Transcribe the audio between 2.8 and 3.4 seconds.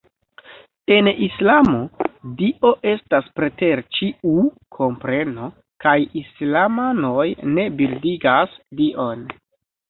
estas